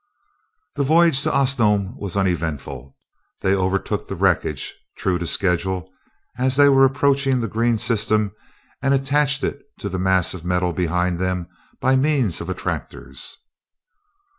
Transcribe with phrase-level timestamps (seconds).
[0.77, 2.97] The voyage to Osnome was uneventful.
[3.41, 5.91] They overtook the wreckage, true to schedule,
[6.39, 8.31] as they were approaching the green system,
[8.81, 11.47] and attached it to the mass of metal behind them
[11.79, 13.37] by means of attractors.